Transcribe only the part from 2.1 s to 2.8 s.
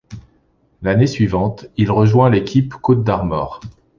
l'équipe